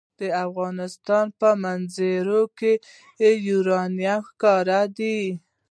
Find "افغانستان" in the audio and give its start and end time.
0.45-1.25